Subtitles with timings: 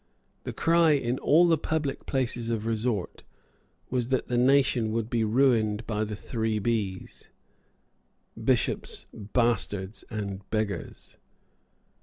[0.45, 3.21] The cry in all the public places of resort
[3.91, 7.29] was that the nation would be ruined by the three B's,
[8.35, 11.17] Bishops, Bastards, and Beggars.